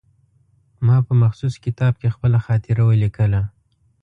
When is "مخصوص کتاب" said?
1.23-1.93